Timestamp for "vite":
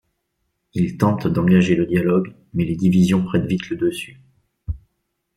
3.45-3.69